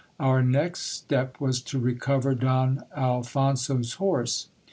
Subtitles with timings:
[0.19, 4.47] Our next step was to recover Don Alphonso's horse.